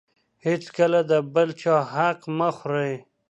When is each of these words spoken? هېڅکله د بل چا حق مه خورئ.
هېڅکله 0.45 0.99
د 1.11 1.13
بل 1.33 1.49
چا 1.61 1.75
حق 1.93 2.19
مه 2.37 2.49
خورئ. 2.57 2.93